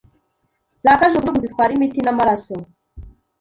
za 0.83 0.91
kajugujugu 0.99 1.39
zitwara 1.43 1.71
imiti 1.73 1.99
namaraso 2.05 2.55